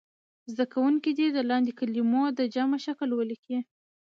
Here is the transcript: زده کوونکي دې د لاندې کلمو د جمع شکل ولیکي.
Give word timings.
زده 0.51 0.65
کوونکي 0.73 1.11
دې 1.17 1.27
د 1.35 1.39
لاندې 1.49 1.71
کلمو 1.79 2.23
د 2.39 2.41
جمع 2.53 2.77
شکل 2.85 3.09
ولیکي. 3.13 3.59